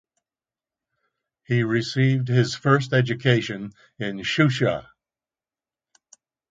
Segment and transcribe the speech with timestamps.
[1.43, 4.87] He received his first education in Shusha.